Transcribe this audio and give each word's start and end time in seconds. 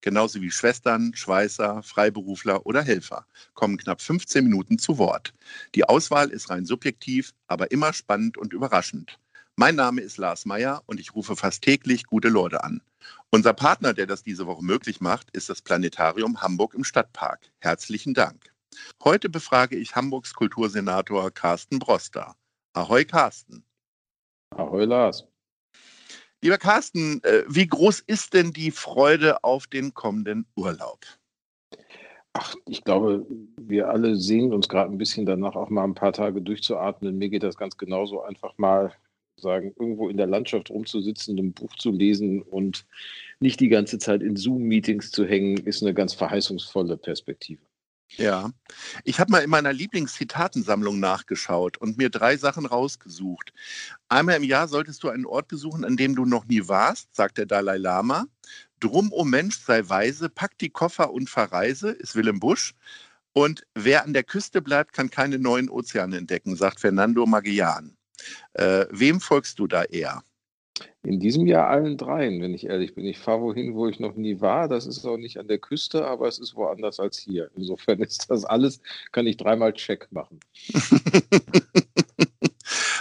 genauso 0.00 0.40
wie 0.40 0.50
Schwestern, 0.50 1.14
Schweißer, 1.14 1.82
Freiberufler 1.82 2.66
oder 2.66 2.82
Helfer, 2.82 3.26
kommen 3.54 3.76
knapp 3.76 4.00
15 4.00 4.44
Minuten 4.44 4.78
zu 4.78 4.98
Wort. 4.98 5.34
Die 5.74 5.84
Auswahl 5.84 6.30
ist 6.30 6.50
rein 6.50 6.64
subjektiv, 6.64 7.34
aber 7.46 7.70
immer 7.70 7.92
spannend 7.92 8.38
und 8.38 8.52
überraschend. 8.52 9.18
Mein 9.56 9.74
Name 9.74 10.00
ist 10.02 10.18
Lars 10.18 10.46
Meyer 10.46 10.82
und 10.86 11.00
ich 11.00 11.14
rufe 11.14 11.34
fast 11.34 11.62
täglich 11.62 12.04
gute 12.06 12.28
Leute 12.28 12.62
an. 12.62 12.80
Unser 13.30 13.52
Partner, 13.52 13.92
der 13.92 14.06
das 14.06 14.22
diese 14.22 14.46
Woche 14.46 14.64
möglich 14.64 15.00
macht, 15.00 15.30
ist 15.32 15.48
das 15.48 15.62
Planetarium 15.62 16.40
Hamburg 16.40 16.74
im 16.74 16.84
Stadtpark. 16.84 17.50
Herzlichen 17.58 18.14
Dank. 18.14 18.52
Heute 19.02 19.28
befrage 19.28 19.76
ich 19.76 19.96
Hamburgs 19.96 20.34
Kultursenator 20.34 21.30
Carsten 21.32 21.78
Broster. 21.78 22.36
Ahoi 22.72 23.04
Carsten. 23.04 23.64
Ahoi 24.50 24.84
Lars. 24.84 25.26
Lieber 26.40 26.58
Carsten, 26.58 27.22
äh, 27.24 27.42
wie 27.48 27.66
groß 27.66 28.00
ist 28.00 28.34
denn 28.34 28.52
die 28.52 28.70
Freude 28.70 29.42
auf 29.42 29.66
den 29.66 29.94
kommenden 29.94 30.46
Urlaub? 30.56 31.00
Ach, 32.32 32.54
ich 32.66 32.84
glaube, 32.84 33.26
wir 33.56 33.88
alle 33.88 34.14
sehen 34.14 34.52
uns 34.52 34.68
gerade 34.68 34.92
ein 34.92 34.98
bisschen 34.98 35.26
danach, 35.26 35.56
auch 35.56 35.70
mal 35.70 35.82
ein 35.82 35.94
paar 35.94 36.12
Tage 36.12 36.40
durchzuatmen. 36.40 37.18
Mir 37.18 37.28
geht 37.30 37.42
das 37.42 37.56
ganz 37.56 37.76
genauso, 37.76 38.22
einfach 38.22 38.56
mal 38.58 38.92
sagen, 39.40 39.74
irgendwo 39.78 40.08
in 40.08 40.16
der 40.16 40.26
Landschaft 40.28 40.70
rumzusitzen, 40.70 41.38
ein 41.38 41.52
Buch 41.52 41.74
zu 41.76 41.90
lesen 41.90 42.42
und 42.42 42.86
nicht 43.40 43.58
die 43.58 43.68
ganze 43.68 43.98
Zeit 43.98 44.22
in 44.22 44.36
Zoom-Meetings 44.36 45.10
zu 45.10 45.24
hängen, 45.24 45.56
ist 45.58 45.82
eine 45.82 45.94
ganz 45.94 46.14
verheißungsvolle 46.14 46.96
Perspektive. 46.96 47.60
Ja, 48.16 48.50
ich 49.04 49.20
habe 49.20 49.30
mal 49.30 49.44
in 49.44 49.50
meiner 49.50 49.72
Lieblingszitatensammlung 49.72 50.98
nachgeschaut 50.98 51.76
und 51.76 51.98
mir 51.98 52.10
drei 52.10 52.36
Sachen 52.36 52.66
rausgesucht. 52.66 53.52
Einmal 54.08 54.36
im 54.36 54.44
Jahr 54.44 54.66
solltest 54.66 55.02
du 55.02 55.10
einen 55.10 55.26
Ort 55.26 55.48
besuchen, 55.48 55.84
an 55.84 55.96
dem 55.96 56.16
du 56.16 56.24
noch 56.24 56.46
nie 56.46 56.66
warst, 56.66 57.14
sagt 57.14 57.38
der 57.38 57.46
Dalai 57.46 57.76
Lama. 57.76 58.26
Drum, 58.80 59.12
o 59.12 59.20
oh 59.20 59.24
Mensch, 59.24 59.58
sei 59.58 59.86
weise, 59.88 60.28
pack 60.30 60.56
die 60.58 60.70
Koffer 60.70 61.12
und 61.12 61.28
verreise, 61.28 61.90
ist 61.90 62.14
Willem 62.14 62.40
Busch. 62.40 62.74
Und 63.32 63.66
wer 63.74 64.04
an 64.04 64.14
der 64.14 64.24
Küste 64.24 64.62
bleibt, 64.62 64.92
kann 64.92 65.10
keine 65.10 65.38
neuen 65.38 65.68
Ozeane 65.68 66.16
entdecken, 66.16 66.56
sagt 66.56 66.80
Fernando 66.80 67.26
Magellan. 67.26 67.96
Äh, 68.54 68.86
wem 68.90 69.20
folgst 69.20 69.58
du 69.58 69.66
da 69.66 69.84
eher? 69.84 70.22
In 71.02 71.20
diesem 71.20 71.46
Jahr 71.46 71.68
allen 71.68 71.96
dreien, 71.96 72.40
wenn 72.42 72.54
ich 72.54 72.66
ehrlich 72.66 72.94
bin. 72.94 73.04
Ich 73.06 73.18
fahre 73.18 73.40
wohin, 73.42 73.74
wo 73.74 73.88
ich 73.88 74.00
noch 74.00 74.14
nie 74.14 74.40
war. 74.40 74.68
Das 74.68 74.86
ist 74.86 75.04
auch 75.04 75.16
nicht 75.16 75.38
an 75.38 75.48
der 75.48 75.58
Küste, 75.58 76.06
aber 76.06 76.28
es 76.28 76.38
ist 76.38 76.54
woanders 76.54 77.00
als 77.00 77.18
hier. 77.18 77.50
Insofern 77.56 78.00
ist 78.02 78.30
das 78.30 78.44
alles, 78.44 78.80
kann 79.12 79.26
ich 79.26 79.36
dreimal 79.36 79.72
Check 79.72 80.08
machen. 80.10 80.40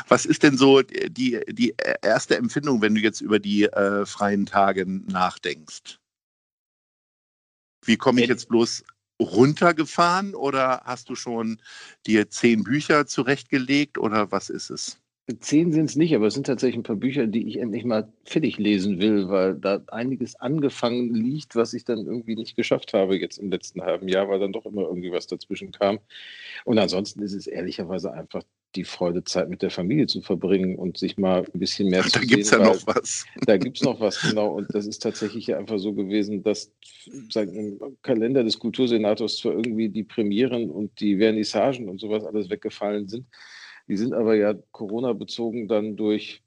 Was 0.10 0.26
ist 0.26 0.44
denn 0.44 0.58
so 0.58 0.82
die, 0.82 1.42
die 1.50 1.76
erste 2.02 2.38
Empfindung, 2.38 2.82
wenn 2.82 2.96
du 2.96 3.02
jetzt 3.02 3.20
über 3.20 3.40
die 3.40 3.64
äh, 3.64 4.06
freien 4.06 4.46
Tage 4.46 4.86
nachdenkst? 4.88 6.00
Wie 7.84 7.98
komme 7.98 8.22
ich 8.22 8.28
jetzt 8.28 8.48
bloß 8.48 8.86
runtergefahren 9.22 10.36
oder 10.36 10.82
hast 10.86 11.10
du 11.10 11.16
schon 11.16 11.62
dir 12.06 12.30
zehn 12.30 12.64
Bücher 12.64 13.06
zurechtgelegt 13.08 13.98
oder 13.98 14.32
was 14.32 14.50
ist 14.50 14.70
es? 14.70 15.02
Zehn 15.40 15.74
sind 15.74 15.90
es 15.90 15.98
nicht, 15.98 16.16
aber 16.16 16.28
es 16.28 16.36
sind 16.36 16.48
tatsächlich 16.48 16.78
ein 16.78 16.84
paar 16.84 16.96
Bücher, 16.96 17.28
die 17.28 17.50
ich 17.50 17.58
endlich 17.58 17.84
mal 17.84 18.08
fertig 18.24 18.58
lesen 18.58 19.00
will, 19.00 19.28
weil 19.28 19.56
da 19.56 19.82
einiges 19.88 20.36
angefangen 20.40 21.14
liegt, 21.14 21.58
was 21.58 21.74
ich 21.74 21.84
dann 21.84 22.06
irgendwie 22.06 22.36
nicht 22.36 22.56
geschafft 22.56 22.94
habe 22.94 23.18
jetzt 23.18 23.38
im 23.38 23.52
letzten 23.52 23.82
halben 23.82 24.08
Jahr, 24.08 24.30
weil 24.30 24.40
dann 24.40 24.54
doch 24.54 24.66
immer 24.66 24.84
irgendwie 24.84 25.12
was 25.12 25.28
dazwischen 25.28 25.72
kam. 25.74 26.00
Und 26.64 26.80
ansonsten 26.80 27.22
ist 27.24 27.34
es 27.34 27.46
ehrlicherweise 27.46 28.14
einfach 28.14 28.44
die 28.76 28.86
Freude, 28.86 29.24
Zeit 29.26 29.50
mit 29.50 29.62
der 29.62 29.70
Familie 29.70 30.08
zu 30.08 30.22
verbringen 30.22 30.78
und 30.78 30.98
sich 30.98 31.18
mal 31.18 31.44
ein 31.54 31.60
bisschen 31.60 31.90
mehr 31.90 32.04
da 32.04 32.10
zu 32.10 32.20
sehen. 32.20 32.28
Da 32.30 32.36
gibt 32.36 32.44
es 32.46 32.52
ja 32.52 32.60
noch 32.60 32.88
was. 32.88 33.26
Da 33.46 33.58
gibt 33.58 33.78
es 33.78 33.84
noch 33.84 34.00
was, 34.00 34.22
genau. 34.22 34.54
Und 34.54 34.74
das 34.74 34.86
ist 34.86 35.00
tatsächlich 35.00 35.54
einfach 35.54 35.80
so 35.80 35.94
gewesen, 35.94 36.42
dass 36.42 36.72
sagen, 37.30 37.54
im 37.54 37.98
Kalender 38.02 38.46
des 38.46 38.60
Kultursenators 38.60 39.38
zwar 39.38 39.54
irgendwie 39.54 39.90
die 39.90 40.04
Premieren 40.04 40.70
und 40.70 41.00
die 41.02 41.18
Vernissagen 41.18 41.90
und 41.90 42.00
sowas 42.00 42.24
alles 42.24 42.50
weggefallen 42.50 43.10
sind, 43.10 43.26
die 43.88 43.98
sind 43.98 44.14
aber 44.14 44.36
ja 44.36 44.54
Corona-bezogen 44.72 45.68
dann 45.68 45.96
durch 45.96 46.42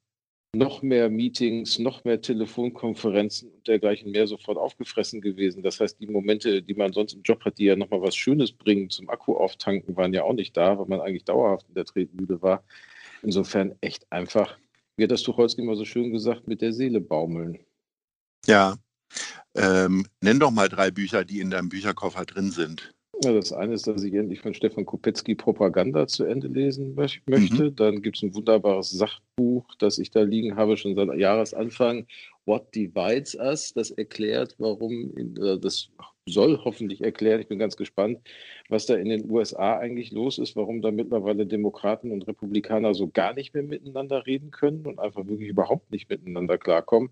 noch 0.52 0.82
mehr 0.82 1.08
Meetings, 1.08 1.78
noch 1.78 2.04
mehr 2.04 2.20
Telefonkonferenzen 2.20 3.50
und 3.50 3.68
dergleichen 3.68 4.10
mehr 4.10 4.26
sofort 4.26 4.58
aufgefressen 4.58 5.20
gewesen. 5.20 5.62
Das 5.62 5.78
heißt, 5.78 6.00
die 6.00 6.08
Momente, 6.08 6.60
die 6.60 6.74
man 6.74 6.92
sonst 6.92 7.12
im 7.12 7.22
Job 7.22 7.44
hat, 7.44 7.58
die 7.58 7.66
ja 7.66 7.76
nochmal 7.76 8.02
was 8.02 8.16
Schönes 8.16 8.50
bringen 8.50 8.90
zum 8.90 9.08
Akku 9.08 9.34
auftanken, 9.34 9.96
waren 9.96 10.12
ja 10.12 10.24
auch 10.24 10.32
nicht 10.32 10.56
da, 10.56 10.78
weil 10.78 10.86
man 10.86 11.00
eigentlich 11.00 11.24
dauerhaft 11.24 11.68
in 11.68 11.74
der 11.74 11.84
Tretmühle 11.84 12.42
war. 12.42 12.64
Insofern 13.22 13.76
echt 13.80 14.10
einfach, 14.10 14.58
wie 14.96 15.04
hat 15.04 15.12
das 15.12 15.22
Tucholsky 15.22 15.62
immer 15.62 15.76
so 15.76 15.84
schön 15.84 16.10
gesagt, 16.12 16.48
mit 16.48 16.62
der 16.62 16.72
Seele 16.72 17.00
baumeln. 17.00 17.60
Ja. 18.46 18.76
Ähm, 19.54 20.06
nenn 20.20 20.40
doch 20.40 20.50
mal 20.50 20.68
drei 20.68 20.90
Bücher, 20.90 21.24
die 21.24 21.40
in 21.40 21.50
deinem 21.50 21.68
Bücherkoffer 21.68 22.24
drin 22.24 22.50
sind. 22.50 22.92
Ja, 23.22 23.34
das 23.34 23.52
eine 23.52 23.74
ist, 23.74 23.86
dass 23.86 24.02
ich 24.02 24.14
endlich 24.14 24.40
von 24.40 24.54
Stefan 24.54 24.86
Kopetzky 24.86 25.34
Propaganda 25.34 26.06
zu 26.06 26.24
Ende 26.24 26.48
lesen 26.48 26.94
möchte. 26.94 27.20
Mhm. 27.30 27.76
Dann 27.76 28.00
gibt 28.00 28.16
es 28.16 28.22
ein 28.22 28.34
wunderbares 28.34 28.90
Sachbuch, 28.90 29.66
das 29.78 29.98
ich 29.98 30.10
da 30.10 30.22
liegen 30.22 30.56
habe, 30.56 30.78
schon 30.78 30.94
seit 30.94 31.14
Jahresanfang. 31.18 32.06
What 32.46 32.74
Divides 32.74 33.34
Us? 33.34 33.74
Das 33.74 33.90
erklärt, 33.90 34.54
warum, 34.58 35.12
das 35.60 35.90
soll 36.26 36.58
hoffentlich 36.64 37.02
erklären, 37.02 37.40
ich 37.40 37.48
bin 37.48 37.58
ganz 37.58 37.76
gespannt, 37.76 38.20
was 38.68 38.86
da 38.86 38.94
in 38.94 39.08
den 39.10 39.30
USA 39.30 39.78
eigentlich 39.78 40.12
los 40.12 40.38
ist, 40.38 40.56
warum 40.56 40.80
da 40.80 40.90
mittlerweile 40.90 41.46
Demokraten 41.46 42.12
und 42.12 42.26
Republikaner 42.26 42.94
so 42.94 43.08
gar 43.08 43.34
nicht 43.34 43.52
mehr 43.52 43.62
miteinander 43.62 44.26
reden 44.26 44.50
können 44.50 44.86
und 44.86 44.98
einfach 44.98 45.26
wirklich 45.26 45.48
überhaupt 45.48 45.90
nicht 45.90 46.08
miteinander 46.08 46.56
klarkommen 46.56 47.10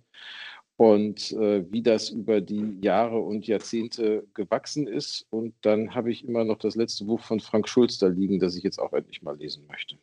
und 0.79 1.33
äh, 1.33 1.65
wie 1.73 1.83
das 1.83 2.09
über 2.11 2.41
die 2.41 2.79
Jahre 2.81 3.19
und 3.19 3.49
Jahrzehnte 3.49 4.25
gewachsen 4.33 4.87
ist. 4.87 5.27
Und 5.29 5.53
dann 5.63 5.93
habe 5.93 6.13
ich 6.13 6.25
immer 6.25 6.45
noch 6.45 6.57
das 6.57 6.77
letzte 6.77 7.05
Buch 7.05 7.21
von 7.21 7.41
Frank 7.41 7.69
Schulz 7.69 7.99
da 7.99 8.07
liegen, 8.07 8.39
das 8.39 8.55
ich 8.55 8.63
jetzt 8.63 8.79
auch 8.79 8.93
endlich 8.93 9.21
mal 9.21 9.37
lesen 9.37 9.67
möchte. 9.67 9.99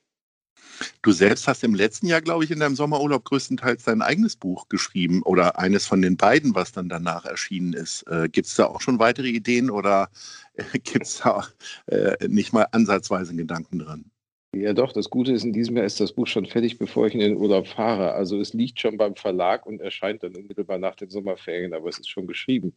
Du 1.02 1.14
selbst 1.14 1.48
hast 1.48 1.64
im 1.64 1.76
letzten 1.76 2.08
Jahr, 2.08 2.22
glaube 2.22 2.44
ich, 2.44 2.52
in 2.52 2.60
deinem 2.60 2.76
Sommerurlaub 2.76 3.24
größtenteils 3.24 3.86
dein 3.86 4.02
eigenes 4.02 4.36
Buch 4.36 4.68
geschrieben 4.68 5.22
oder 5.22 5.58
eines 5.58 5.86
von 5.86 6.02
den 6.02 6.18
beiden, 6.18 6.56
was 6.56 6.74
dann 6.74 6.90
danach 6.90 7.24
erschienen 7.24 7.72
ist. 7.72 8.04
Äh, 8.08 8.28
gibt 8.28 8.48
es 8.48 8.56
da 8.56 8.66
auch 8.66 8.82
schon 8.82 9.00
weitere 9.00 9.30
Ideen 9.30 9.70
oder 9.70 10.10
äh, 10.56 10.64
gibt 10.80 11.06
es 11.06 11.20
da 11.20 11.48
äh, 11.86 12.28
nicht 12.28 12.52
mal 12.52 12.68
ansatzweise 12.74 13.34
Gedanken 13.34 13.80
dran? 13.80 14.12
Ja, 14.56 14.74
doch. 14.74 14.94
Das 14.94 15.10
Gute 15.10 15.34
ist, 15.34 15.44
in 15.44 15.52
diesem 15.52 15.76
Jahr 15.76 15.86
ist 15.86 16.00
das 16.00 16.14
Buch 16.14 16.28
schon 16.28 16.46
fertig, 16.46 16.78
bevor 16.78 17.08
ich 17.08 17.14
in 17.14 17.20
den 17.20 17.36
Urlaub 17.36 17.68
fahre. 17.68 18.14
Also 18.14 18.40
es 18.40 18.54
liegt 18.54 18.80
schon 18.80 18.98
beim 18.98 19.16
Verlag 19.16 19.66
und 19.66 19.82
erscheint 19.82 20.24
dann 20.24 20.34
unmittelbar 20.34 20.78
nach 20.78 20.96
den 20.96 21.10
Sommerferien, 21.10 21.74
aber 21.74 21.90
es 21.90 22.00
ist 22.00 22.10
schon 22.10 22.26
geschrieben. 22.26 22.74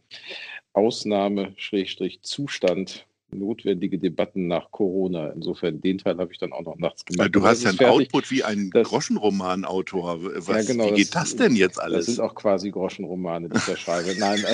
Ausnahme, 0.72 1.52
Schrägstrich, 1.56 2.20
Zustand, 2.22 3.06
notwendige 3.30 3.96
Debatten 3.96 4.48
nach 4.48 4.72
Corona. 4.72 5.28
Insofern, 5.28 5.80
den 5.80 5.98
Teil 5.98 6.18
habe 6.18 6.32
ich 6.32 6.38
dann 6.38 6.52
auch 6.52 6.62
noch 6.62 6.78
nachts 6.78 7.04
gemacht. 7.04 7.26
Weil 7.26 7.30
du 7.30 7.42
hast 7.46 7.62
ja 7.62 7.68
einen 7.68 7.78
fertig. 7.78 8.08
Output 8.08 8.30
wie 8.32 8.42
ein 8.42 8.70
Groschenroman-Autor. 8.70 10.18
ja, 10.48 10.62
genau, 10.62 10.90
wie 10.90 10.94
geht 10.96 11.14
das, 11.14 11.30
das, 11.30 11.36
denn 11.36 11.54
jetzt 11.54 11.80
alles? 11.80 12.06
Das 12.06 12.16
sind 12.16 12.24
auch 12.24 12.34
quasi 12.34 12.72
Groschenromane, 12.72 13.50
die 13.50 13.56
ich 13.56 13.66
da 13.66 13.76
schreibe. 13.76 14.16
Nein, 14.18 14.42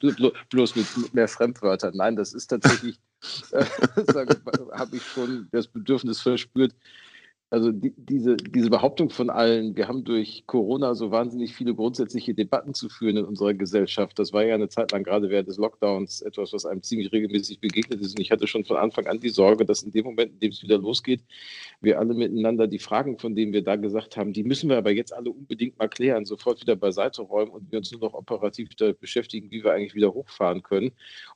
bloß 0.50 0.74
mit 0.74 1.14
mehr 1.14 1.28
Fremdwörtern. 1.28 1.92
Nein, 1.94 2.16
das 2.16 2.32
ist 2.32 2.48
tatsächlich 2.48 2.98
habe 3.52 4.96
ich 4.96 5.02
schon 5.02 5.48
das 5.52 5.66
Bedürfnis 5.66 6.20
verspürt, 6.20 6.74
also 7.52 7.70
die, 7.70 7.92
diese, 7.98 8.34
diese 8.38 8.70
Behauptung 8.70 9.10
von 9.10 9.28
allen, 9.28 9.76
wir 9.76 9.86
haben 9.86 10.04
durch 10.04 10.44
Corona 10.46 10.94
so 10.94 11.10
wahnsinnig 11.10 11.54
viele 11.54 11.74
grundsätzliche 11.74 12.32
Debatten 12.32 12.72
zu 12.72 12.88
führen 12.88 13.18
in 13.18 13.26
unserer 13.26 13.52
Gesellschaft. 13.52 14.18
Das 14.18 14.32
war 14.32 14.42
ja 14.42 14.54
eine 14.54 14.70
Zeit 14.70 14.92
lang 14.92 15.04
gerade 15.04 15.28
während 15.28 15.48
des 15.48 15.58
Lockdowns 15.58 16.22
etwas, 16.22 16.54
was 16.54 16.64
einem 16.64 16.82
ziemlich 16.82 17.12
regelmäßig 17.12 17.60
begegnet 17.60 18.00
ist. 18.00 18.16
Und 18.16 18.20
ich 18.20 18.30
hatte 18.30 18.46
schon 18.46 18.64
von 18.64 18.78
Anfang 18.78 19.06
an 19.06 19.20
die 19.20 19.28
Sorge, 19.28 19.66
dass 19.66 19.82
in 19.82 19.92
dem 19.92 20.06
Moment, 20.06 20.32
in 20.32 20.40
dem 20.40 20.50
es 20.52 20.62
wieder 20.62 20.78
losgeht, 20.78 21.20
wir 21.82 21.98
alle 21.98 22.14
miteinander 22.14 22.66
die 22.66 22.78
Fragen, 22.78 23.18
von 23.18 23.34
denen 23.34 23.52
wir 23.52 23.62
da 23.62 23.76
gesagt 23.76 24.16
haben, 24.16 24.32
die 24.32 24.44
müssen 24.44 24.70
wir 24.70 24.78
aber 24.78 24.92
jetzt 24.92 25.12
alle 25.12 25.28
unbedingt 25.28 25.78
mal 25.78 25.88
klären, 25.88 26.24
sofort 26.24 26.62
wieder 26.62 26.74
beiseite 26.74 27.20
räumen 27.20 27.50
und 27.50 27.70
wir 27.70 27.80
uns 27.80 27.92
nur 27.92 28.00
noch 28.00 28.14
operativ 28.14 28.70
damit 28.76 28.98
beschäftigen, 28.98 29.50
wie 29.50 29.62
wir 29.62 29.74
eigentlich 29.74 29.94
wieder 29.94 30.14
hochfahren 30.14 30.62
können. 30.62 30.92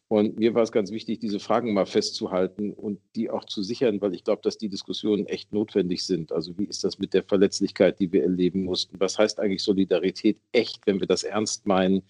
Und 0.09 0.39
mir 0.39 0.55
war 0.55 0.63
es 0.63 0.73
ganz 0.73 0.93
wichtig, 0.93 1.19
diese 1.19 1.41
Fragen 1.41 1.75
mal 1.75 1.85
festzuhalten 1.85 2.73
und 2.73 3.01
die 3.17 3.29
auch 3.29 3.45
zu 3.45 3.63
sichern, 3.63 4.01
weil 4.01 4.15
ich 4.15 4.25
glaube, 4.25 4.41
dass 4.43 4.57
die 4.57 4.69
Diskussionen 4.71 5.27
echt 5.27 5.53
notwendig 5.53 6.05
sind. 6.05 6.06
Also 6.33 6.57
wie 6.59 6.65
ist 6.65 6.85
das 6.85 6.99
mit 6.99 7.15
der 7.15 7.23
Verletzlichkeit, 7.23 8.01
die 8.01 8.13
wir 8.13 8.23
erleben 8.23 8.65
mussten? 8.65 8.99
Was 9.01 9.19
heißt 9.19 9.41
eigentlich 9.41 9.63
Solidarität 9.63 10.39
echt, 10.53 10.87
wenn 10.87 11.01
wir 11.01 11.07
das 11.07 11.25
ernst 11.25 11.67
meinen? 11.67 12.03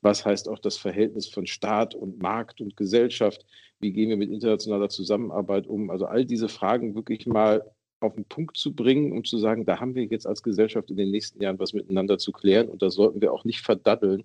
Was 0.00 0.24
heißt 0.24 0.48
auch 0.48 0.58
das 0.58 0.76
Verhältnis 0.76 1.28
von 1.28 1.46
Staat 1.46 1.94
und 1.94 2.20
Markt 2.20 2.60
und 2.60 2.76
Gesellschaft? 2.76 3.44
Wie 3.80 3.92
gehen 3.92 4.08
wir 4.08 4.16
mit 4.16 4.30
internationaler 4.30 4.88
Zusammenarbeit 4.88 5.66
um? 5.66 5.90
Also 5.90 6.06
all 6.06 6.24
diese 6.24 6.48
Fragen 6.48 6.94
wirklich 6.94 7.26
mal 7.26 7.62
auf 8.00 8.14
den 8.14 8.24
Punkt 8.24 8.56
zu 8.56 8.74
bringen 8.74 9.12
und 9.12 9.26
zu 9.26 9.38
sagen, 9.38 9.64
da 9.64 9.80
haben 9.80 9.94
wir 9.94 10.04
jetzt 10.04 10.26
als 10.26 10.42
Gesellschaft 10.42 10.90
in 10.90 10.96
den 10.96 11.10
nächsten 11.10 11.42
Jahren 11.42 11.58
was 11.58 11.72
miteinander 11.72 12.18
zu 12.18 12.32
klären 12.32 12.68
und 12.68 12.82
das 12.82 12.94
sollten 12.94 13.20
wir 13.20 13.32
auch 13.32 13.44
nicht 13.44 13.60
verdaddeln, 13.60 14.24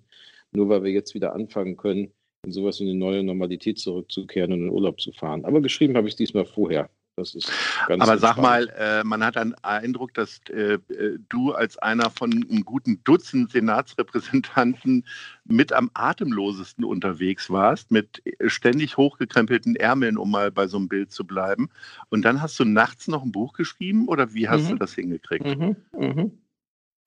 nur 0.52 0.68
weil 0.68 0.84
wir 0.84 0.92
jetzt 0.92 1.14
wieder 1.14 1.34
anfangen 1.34 1.76
können, 1.76 2.12
in 2.44 2.52
sowas 2.52 2.80
wie 2.80 2.84
eine 2.84 2.94
neue 2.94 3.22
Normalität 3.22 3.78
zurückzukehren 3.78 4.52
und 4.52 4.62
in 4.62 4.70
Urlaub 4.70 5.00
zu 5.00 5.12
fahren. 5.12 5.44
Aber 5.44 5.60
geschrieben 5.60 5.96
habe 5.96 6.08
ich 6.08 6.16
diesmal 6.16 6.46
vorher. 6.46 6.90
Aber 7.16 8.18
sag 8.18 8.36
mal, 8.38 8.68
äh, 8.70 9.04
man 9.04 9.24
hat 9.24 9.36
einen 9.36 9.54
Eindruck, 9.62 10.14
dass 10.14 10.40
äh, 10.48 10.74
äh, 10.74 11.18
du 11.28 11.52
als 11.52 11.76
einer 11.78 12.10
von 12.10 12.32
einem 12.32 12.64
guten 12.64 13.02
Dutzend 13.04 13.50
Senatsrepräsentanten 13.50 15.04
mit 15.44 15.72
am 15.72 15.90
atemlosesten 15.94 16.84
unterwegs 16.84 17.50
warst, 17.50 17.90
mit 17.90 18.22
ständig 18.46 18.96
hochgekrempelten 18.96 19.76
Ärmeln, 19.76 20.16
um 20.16 20.30
mal 20.30 20.50
bei 20.50 20.66
so 20.66 20.78
einem 20.78 20.88
Bild 20.88 21.12
zu 21.12 21.26
bleiben. 21.26 21.68
Und 22.08 22.22
dann 22.24 22.40
hast 22.40 22.58
du 22.58 22.64
nachts 22.64 23.08
noch 23.08 23.22
ein 23.22 23.32
Buch 23.32 23.52
geschrieben 23.52 24.08
oder 24.08 24.32
wie 24.34 24.48
hast 24.48 24.64
mhm. 24.64 24.68
du 24.70 24.74
das 24.76 24.94
hingekriegt? 24.94 25.44
Mhm. 25.44 25.76
Mhm. 25.96 26.38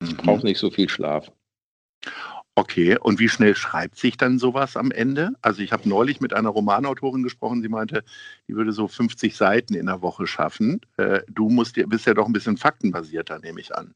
Ich 0.02 0.12
mhm. 0.12 0.16
brauche 0.16 0.44
nicht 0.44 0.58
so 0.58 0.70
viel 0.70 0.88
Schlaf. 0.88 1.30
Okay, 2.56 2.96
und 3.00 3.18
wie 3.18 3.28
schnell 3.28 3.56
schreibt 3.56 3.96
sich 3.96 4.16
dann 4.16 4.38
sowas 4.38 4.76
am 4.76 4.92
Ende? 4.92 5.32
Also 5.42 5.60
ich 5.60 5.72
habe 5.72 5.88
neulich 5.88 6.20
mit 6.20 6.32
einer 6.32 6.50
Romanautorin 6.50 7.24
gesprochen, 7.24 7.62
sie 7.62 7.68
meinte, 7.68 8.04
die 8.46 8.54
würde 8.54 8.72
so 8.72 8.86
50 8.86 9.34
Seiten 9.36 9.74
in 9.74 9.86
der 9.86 10.02
Woche 10.02 10.28
schaffen. 10.28 10.80
Äh, 10.96 11.22
du 11.28 11.48
musst, 11.48 11.74
bist 11.88 12.06
ja 12.06 12.14
doch 12.14 12.26
ein 12.26 12.32
bisschen 12.32 12.56
faktenbasierter, 12.56 13.40
nehme 13.40 13.60
ich 13.60 13.74
an. 13.74 13.92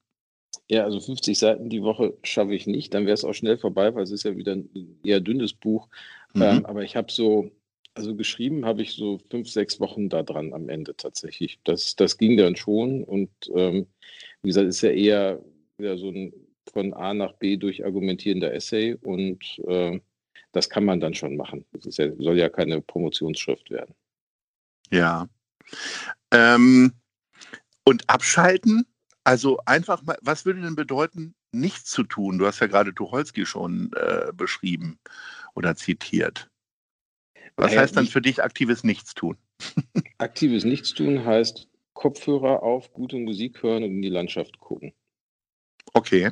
Ja, 0.69 0.82
also 0.84 0.99
50 0.99 1.38
Seiten 1.38 1.70
die 1.70 1.82
Woche 1.82 2.19
schaffe 2.25 2.55
ich 2.55 2.66
nicht, 2.66 2.93
dann 2.94 3.06
wäre 3.06 3.14
es 3.14 3.25
auch 3.25 3.32
schnell 3.32 3.58
vorbei, 3.58 3.94
weil 3.94 4.02
es 4.02 4.10
ist 4.10 4.25
ja 4.25 4.37
wieder 4.37 4.56
ein 4.56 4.99
eher 5.04 5.20
dünnes 5.20 5.52
Buch. 5.52 5.88
Mhm. 6.34 6.43
Ähm, 6.43 6.66
aber 6.66 6.82
ich 6.82 6.96
habe 6.96 7.12
so, 7.12 7.52
also 7.94 8.16
geschrieben 8.16 8.66
habe 8.66 8.82
ich 8.82 8.94
so 8.94 9.20
fünf, 9.31 9.49
sechs 9.49 9.78
Wochen 9.78 10.08
da 10.08 10.25
dran 10.25 10.52
am 10.52 10.69
Ende 10.69 10.96
tatsächlich. 10.96 11.61
Das, 11.62 11.94
das 11.94 12.19
ging 12.19 12.37
dann 12.37 12.56
schon 12.56 13.04
und 13.04 13.31
ähm, 13.54 13.87
wie 14.43 14.49
gesagt, 14.49 14.66
ist 14.66 14.82
ja 14.82 14.90
eher 14.90 15.40
wieder 15.78 15.96
so 15.96 16.11
ein 16.11 16.32
von 16.68 16.94
A 16.94 17.14
nach 17.14 17.32
B 17.34 17.56
durch 17.56 17.84
argumentierender 17.84 18.52
Essay 18.52 18.94
und 18.94 19.58
äh, 19.66 20.00
das 20.52 20.70
kann 20.70 20.84
man 20.84 21.00
dann 21.00 21.14
schon 21.14 21.36
machen. 21.36 21.64
Das 21.72 21.96
ja, 21.96 22.14
soll 22.16 22.38
ja 22.38 22.48
keine 22.48 22.80
Promotionsschrift 22.80 23.70
werden. 23.70 23.94
Ja. 24.90 25.28
Ähm, 26.32 26.92
und 27.84 28.08
abschalten? 28.08 28.86
Also 29.24 29.58
einfach 29.66 30.02
mal, 30.02 30.16
was 30.22 30.46
würde 30.46 30.62
denn 30.62 30.76
bedeuten, 30.76 31.34
nichts 31.52 31.90
zu 31.90 32.02
tun? 32.02 32.38
Du 32.38 32.46
hast 32.46 32.60
ja 32.60 32.66
gerade 32.66 32.94
Tucholsky 32.94 33.44
schon 33.44 33.90
äh, 33.94 34.32
beschrieben 34.32 34.98
oder 35.54 35.76
zitiert. 35.76 36.48
Was 37.56 37.70
naja, 37.70 37.82
heißt 37.82 37.96
dann 37.96 38.06
für 38.06 38.22
dich 38.22 38.42
aktives 38.42 38.84
Nichtstun? 38.84 39.36
Aktives 40.18 40.64
Nichtstun 40.64 41.24
heißt 41.24 41.68
Kopfhörer 41.92 42.62
auf, 42.62 42.92
gute 42.92 43.16
Musik 43.16 43.62
hören 43.62 43.82
und 43.82 43.90
in 43.90 44.02
die 44.02 44.08
Landschaft 44.08 44.58
gucken. 44.60 44.92
Okay. 45.92 46.30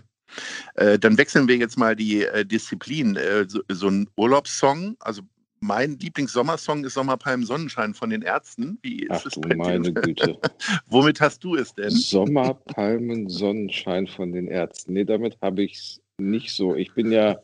Äh, 0.74 0.98
dann 0.98 1.18
wechseln 1.18 1.48
wir 1.48 1.56
jetzt 1.56 1.78
mal 1.78 1.96
die 1.96 2.24
äh, 2.24 2.44
Disziplin. 2.44 3.16
Äh, 3.16 3.46
so, 3.48 3.60
so, 3.68 3.88
ein 3.88 4.08
Urlaubssong, 4.16 4.96
also 5.00 5.22
mein 5.60 5.98
Lieblingssommersong 5.98 6.84
ist 6.84 6.94
Sommerpalm 6.94 7.44
Sonnenschein 7.44 7.94
von 7.94 8.10
den 8.10 8.22
Ärzten. 8.22 8.78
Wie 8.82 9.00
ist 9.00 9.10
Ach 9.10 9.26
es 9.26 9.34
du 9.34 9.48
meine 9.56 9.92
Güte. 9.92 10.38
Womit 10.86 11.20
hast 11.20 11.42
du 11.44 11.56
es 11.56 11.74
denn? 11.74 11.90
Sommerpalmen 11.90 13.28
Sonnenschein 13.28 14.06
von 14.06 14.32
den 14.32 14.48
Ärzten. 14.48 14.92
Nee, 14.92 15.04
damit 15.04 15.38
habe 15.40 15.62
ich 15.62 15.74
es 15.74 16.00
nicht 16.18 16.50
so. 16.50 16.74
Ich 16.74 16.94
bin 16.94 17.10
ja 17.10 17.38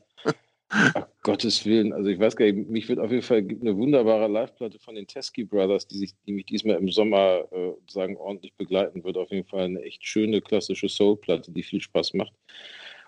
Gottes 1.23 1.67
Willen, 1.67 1.93
also 1.93 2.09
ich 2.09 2.19
weiß 2.19 2.35
gar 2.37 2.47
nicht, 2.47 2.69
mich 2.69 2.89
wird 2.89 2.99
auf 2.99 3.11
jeden 3.11 3.23
Fall 3.23 3.43
gibt 3.43 3.63
eine 3.63 3.77
wunderbare 3.77 4.27
Live-Platte 4.29 4.79
von 4.79 4.95
den 4.95 5.07
Teskey 5.07 5.45
Brothers, 5.45 5.87
die, 5.87 5.99
sich, 5.99 6.15
die 6.27 6.33
mich 6.33 6.47
diesmal 6.47 6.77
im 6.77 6.89
Sommer 6.91 7.47
äh, 7.53 7.73
sagen 7.89 8.17
ordentlich 8.17 8.55
begleiten 8.55 9.05
wird. 9.05 9.17
Auf 9.17 9.31
jeden 9.31 9.47
Fall 9.47 9.65
eine 9.65 9.83
echt 9.83 10.05
schöne 10.05 10.41
klassische 10.41 10.89
Soul-Platte, 10.89 11.53
die 11.53 11.63
viel 11.63 11.81
Spaß 11.81 12.15
macht. 12.15 12.33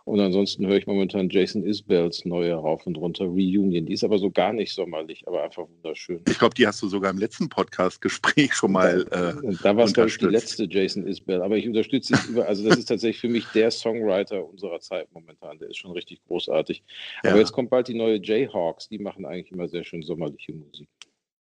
Und 0.06 0.20
ansonsten 0.20 0.66
höre 0.66 0.76
ich 0.76 0.86
momentan 0.86 1.30
Jason 1.30 1.64
Isbells 1.64 2.26
neue 2.26 2.52
rauf 2.52 2.86
und 2.86 2.98
runter 2.98 3.24
Reunion. 3.24 3.86
Die 3.86 3.92
ist 3.94 4.04
aber 4.04 4.18
so 4.18 4.30
gar 4.30 4.52
nicht 4.52 4.74
sommerlich, 4.74 5.26
aber 5.26 5.42
einfach 5.42 5.66
wunderschön. 5.66 6.20
Ich 6.28 6.38
glaube, 6.38 6.54
die 6.54 6.66
hast 6.66 6.82
du 6.82 6.88
sogar 6.88 7.10
im 7.10 7.16
letzten 7.16 7.48
Podcast-Gespräch 7.48 8.52
schon 8.52 8.72
mal. 8.72 9.00
Äh, 9.10 9.56
da 9.62 9.74
war 9.74 9.84
es, 9.84 9.94
glaube 9.94 10.10
ich, 10.10 10.18
die 10.18 10.26
letzte 10.26 10.64
Jason 10.64 11.06
Isbell. 11.06 11.40
Aber 11.40 11.56
ich 11.56 11.66
unterstütze 11.66 12.16
sie 12.16 12.32
über. 12.32 12.46
Also, 12.46 12.68
das 12.68 12.78
ist 12.78 12.86
tatsächlich 12.86 13.20
für 13.20 13.30
mich 13.30 13.46
der 13.54 13.70
Songwriter 13.70 14.46
unserer 14.46 14.78
Zeit 14.80 15.08
momentan. 15.12 15.58
Der 15.58 15.70
ist 15.70 15.78
schon 15.78 15.92
richtig 15.92 16.20
großartig. 16.26 16.84
Ja. 17.22 17.30
Aber 17.30 17.38
jetzt 17.38 17.52
kommt 17.52 17.70
bald 17.70 17.88
die 17.88 17.94
neue 17.94 18.20
Jayhawks. 18.22 18.88
Die 18.90 18.98
machen 18.98 19.24
eigentlich 19.24 19.52
immer 19.52 19.68
sehr 19.68 19.84
schön 19.84 20.02
sommerliche 20.02 20.52
Musik. 20.52 20.88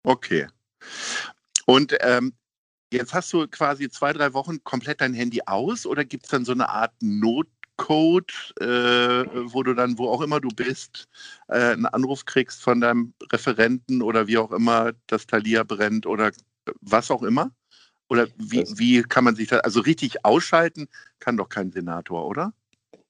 Okay. 0.05 0.47
Und 1.67 1.97
ähm, 2.03 2.35
Jetzt 2.95 3.12
hast 3.12 3.33
du 3.33 3.49
quasi 3.49 3.89
zwei, 3.89 4.12
drei 4.12 4.35
Wochen 4.35 4.62
komplett 4.62 5.01
dein 5.01 5.15
Handy 5.15 5.41
aus 5.47 5.85
oder 5.85 6.05
gibt 6.05 6.27
es 6.27 6.31
dann 6.31 6.45
so 6.45 6.53
eine 6.53 6.69
Art 6.69 6.93
Not, 7.01 7.49
Code, 7.76 8.32
äh, 8.61 9.26
wo 9.53 9.62
du 9.62 9.75
dann, 9.75 9.99
wo 9.99 10.09
auch 10.09 10.21
immer 10.21 10.41
du 10.41 10.49
bist, 10.49 11.09
äh, 11.49 11.73
einen 11.73 11.87
Anruf 11.87 12.25
kriegst 12.25 12.62
von 12.62 12.81
deinem 12.81 13.15
Referenten 13.32 14.03
oder 14.03 14.26
wie 14.26 14.38
auch 14.38 14.53
immer 14.53 14.93
das 15.06 15.26
Thalia 15.26 15.65
brennt 15.65 16.06
oder 16.06 16.31
was 16.81 17.11
auch 17.11 17.23
immer? 17.23 17.50
Oder 18.09 18.29
wie, 18.37 18.65
wie 18.76 19.03
kann 19.03 19.25
man 19.25 19.35
sich 19.35 19.49
das, 19.49 19.61
also 19.61 19.81
richtig 19.81 20.25
ausschalten 20.25 20.88
kann 21.21 21.37
doch 21.37 21.49
kein 21.49 21.73
Senator, 21.73 22.26
oder? 22.26 22.53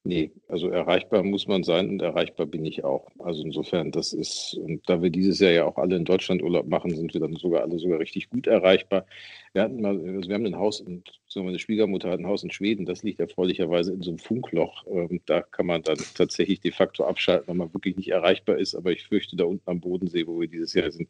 Nee, 0.06 0.32
also 0.48 0.68
erreichbar 0.68 1.22
muss 1.22 1.46
man 1.46 1.64
sein 1.64 1.88
und 1.88 2.02
erreichbar 2.02 2.44
bin 2.44 2.66
ich 2.66 2.84
auch. 2.84 3.10
Also 3.20 3.42
insofern, 3.42 3.90
das 3.90 4.12
ist, 4.12 4.52
und 4.60 4.86
da 4.86 5.00
wir 5.00 5.08
dieses 5.08 5.38
Jahr 5.38 5.50
ja 5.52 5.64
auch 5.64 5.78
alle 5.78 5.96
in 5.96 6.04
Deutschland 6.04 6.42
Urlaub 6.42 6.68
machen, 6.68 6.94
sind 6.94 7.14
wir 7.14 7.22
dann 7.22 7.36
sogar 7.36 7.62
alle 7.62 7.78
sogar 7.78 8.00
richtig 8.00 8.28
gut 8.28 8.46
erreichbar. 8.46 9.06
Wir 9.54 9.62
hatten 9.62 9.80
mal, 9.80 9.98
also 9.98 10.28
wir 10.28 10.34
haben 10.34 10.44
ein 10.44 10.58
Haus, 10.58 10.84
so 11.26 11.42
meine 11.42 11.58
Schwiegermutter 11.58 12.10
hat 12.10 12.18
ein 12.20 12.26
Haus 12.26 12.42
in 12.42 12.50
Schweden, 12.50 12.84
das 12.84 13.02
liegt 13.02 13.18
erfreulicherweise 13.18 13.94
in 13.94 14.02
so 14.02 14.10
einem 14.10 14.18
Funkloch. 14.18 14.84
Ähm, 14.88 15.22
da 15.24 15.40
kann 15.40 15.64
man 15.64 15.82
dann 15.82 15.98
tatsächlich 16.14 16.60
de 16.60 16.72
facto 16.72 17.04
abschalten, 17.06 17.48
wenn 17.48 17.56
man 17.56 17.72
wirklich 17.72 17.96
nicht 17.96 18.10
erreichbar 18.10 18.58
ist. 18.58 18.74
Aber 18.74 18.92
ich 18.92 19.04
fürchte, 19.04 19.36
da 19.36 19.44
unten 19.44 19.70
am 19.70 19.80
Bodensee, 19.80 20.26
wo 20.26 20.38
wir 20.38 20.48
dieses 20.48 20.74
Jahr 20.74 20.90
sind, 20.90 21.08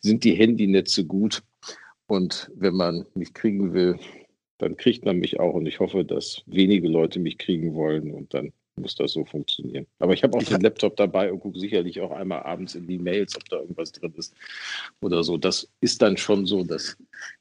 sind 0.00 0.24
die 0.24 0.34
Handynetze 0.34 1.06
gut. 1.06 1.44
Und 2.08 2.50
wenn 2.56 2.74
man 2.74 3.06
mich 3.14 3.34
kriegen 3.34 3.72
will, 3.72 4.00
dann 4.62 4.76
kriegt 4.76 5.04
man 5.04 5.18
mich 5.18 5.40
auch 5.40 5.54
und 5.54 5.66
ich 5.66 5.80
hoffe, 5.80 6.04
dass 6.04 6.42
wenige 6.46 6.86
Leute 6.88 7.18
mich 7.18 7.36
kriegen 7.36 7.74
wollen 7.74 8.12
und 8.12 8.32
dann 8.32 8.52
muss 8.76 8.94
das 8.94 9.12
so 9.12 9.24
funktionieren. 9.24 9.86
Aber 9.98 10.14
ich 10.14 10.22
habe 10.22 10.36
auch 10.36 10.42
ich 10.42 10.48
den 10.48 10.60
Laptop 10.60 10.96
dabei 10.96 11.32
und 11.32 11.40
gucke 11.40 11.58
sicherlich 11.58 12.00
auch 12.00 12.12
einmal 12.12 12.44
abends 12.44 12.76
in 12.76 12.86
die 12.86 12.98
Mails, 12.98 13.36
ob 13.36 13.44
da 13.48 13.56
irgendwas 13.56 13.90
drin 13.90 14.14
ist 14.16 14.34
oder 15.00 15.24
so. 15.24 15.36
Das 15.36 15.68
ist 15.80 16.00
dann 16.00 16.16
schon 16.16 16.46
so, 16.46 16.62
das 16.62 16.96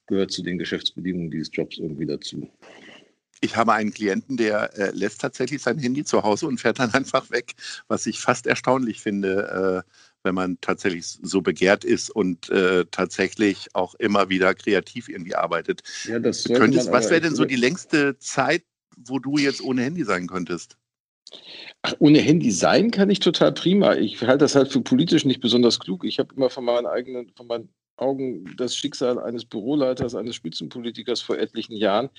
gehört 0.08 0.32
zu 0.32 0.42
den 0.42 0.58
Geschäftsbedingungen 0.58 1.30
dieses 1.30 1.52
Jobs 1.54 1.78
irgendwie 1.78 2.08
dazu. 2.08 2.50
Ich 3.40 3.56
habe 3.56 3.74
einen 3.74 3.94
Klienten, 3.94 4.38
der 4.38 4.76
äh, 4.78 4.92
lässt 4.92 5.22
tatsächlich 5.22 5.62
sein 5.62 5.78
Handy 5.78 6.04
zu 6.04 6.24
Hause 6.24 6.48
und 6.48 6.60
fährt 6.60 6.80
dann 6.80 6.90
einfach 6.94 7.30
weg, 7.30 7.54
was 7.88 8.08
ich 8.08 8.20
fast 8.20 8.48
erstaunlich 8.48 9.00
finde. 9.00 9.84
Äh, 9.86 9.92
wenn 10.24 10.36
man 10.36 10.58
tatsächlich 10.62 11.06
so 11.06 11.42
begehrt 11.42 11.84
ist 11.84 12.10
und 12.10 12.50
äh, 12.50 12.86
tatsächlich 12.92 13.68
auch 13.74 13.96
immer 13.96 14.30
wieder 14.30 14.54
kreativ 14.54 15.10
irgendwie 15.10 15.36
arbeitet. 15.36 15.82
Ja, 16.06 16.20
das 16.20 16.44
könntest, 16.44 16.92
was 16.92 17.10
wäre 17.10 17.22
denn 17.22 17.36
so 17.36 17.46
die 17.46 17.56
längste 17.56 18.18
Zeit, 18.20 18.64
wo 18.98 19.20
du 19.20 19.38
jetzt 19.38 19.62
ohne 19.62 19.84
Handy 19.84 20.04
sein 20.04 20.28
könntest? 20.28 20.78
Ach, 21.82 21.96
ohne 22.00 22.20
Handy 22.20 22.52
sein 22.52 22.92
kann 22.92 23.10
ich 23.10 23.20
total 23.20 23.54
prima. 23.54 23.96
Ich 23.96 24.22
halte 24.22 24.40
das 24.40 24.56
halt 24.56 24.72
für 24.72 24.82
politisch 24.82 25.26
nicht 25.26 25.42
besonders 25.42 25.80
klug. 25.80 26.04
Ich 26.04 26.20
habe 26.20 26.34
immer 26.36 26.50
von 26.50 26.66
meinen 26.66 26.86
eigenen, 26.86 27.30
von 27.36 27.48
meinen 27.48 27.70
Augen 27.98 28.56
das 28.58 28.76
Schicksal 28.76 29.20
eines 29.20 29.46
Büroleiters, 29.46 30.16
eines 30.16 30.36
Spitzenpolitikers 30.36 31.22
vor 31.22 31.38
etlichen 31.38 31.76
Jahren, 31.76 32.10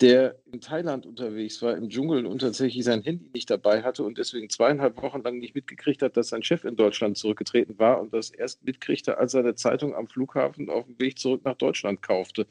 der 0.00 0.36
in 0.50 0.60
Thailand 0.60 1.06
unterwegs 1.06 1.62
war, 1.62 1.76
im 1.76 1.88
Dschungel 1.88 2.26
und 2.26 2.40
tatsächlich 2.40 2.84
sein 2.84 3.02
Handy 3.02 3.30
nicht 3.32 3.50
dabei 3.50 3.82
hatte 3.82 4.02
und 4.04 4.18
deswegen 4.18 4.50
zweieinhalb 4.50 5.00
Wochen 5.02 5.22
lang 5.22 5.38
nicht 5.38 5.54
mitgekriegt 5.54 6.02
hat, 6.02 6.16
dass 6.16 6.28
sein 6.28 6.42
Chef 6.42 6.64
in 6.64 6.76
Deutschland 6.76 7.16
zurückgetreten 7.16 7.78
war 7.78 8.00
und 8.00 8.12
das 8.12 8.30
erst 8.30 8.64
mitkriegte, 8.64 9.18
als 9.18 9.34
er 9.34 9.40
eine 9.40 9.54
Zeitung 9.54 9.94
am 9.94 10.08
Flughafen 10.08 10.70
auf 10.70 10.86
dem 10.86 10.98
Weg 10.98 11.18
zurück 11.18 11.42
nach 11.44 11.56
Deutschland 11.56 12.02
kaufte. 12.02 12.46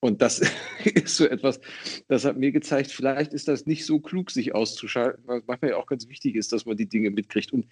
Und 0.00 0.20
das 0.20 0.40
ist 0.84 1.16
so 1.16 1.26
etwas, 1.26 1.60
das 2.08 2.24
hat 2.24 2.36
mir 2.36 2.52
gezeigt, 2.52 2.92
vielleicht 2.92 3.32
ist 3.32 3.48
das 3.48 3.66
nicht 3.66 3.86
so 3.86 3.98
klug, 3.98 4.30
sich 4.30 4.54
auszuschalten, 4.54 5.22
weil 5.26 5.42
manchmal 5.46 5.70
ja 5.72 5.76
auch 5.78 5.86
ganz 5.86 6.08
wichtig 6.08 6.34
ist, 6.36 6.52
dass 6.52 6.66
man 6.66 6.76
die 6.76 6.88
Dinge 6.88 7.10
mitkriegt. 7.10 7.52
Und 7.52 7.66